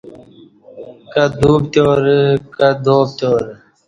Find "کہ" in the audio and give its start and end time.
1.11-1.23, 2.55-2.69